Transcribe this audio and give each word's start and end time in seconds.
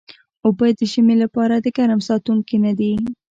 اوبه 0.45 0.67
د 0.79 0.81
ژمي 0.91 1.15
لپاره 1.23 1.55
ګرم 1.77 1.99
ساتونکي 2.09 2.57
نه 2.65 2.71
دي 2.79 2.91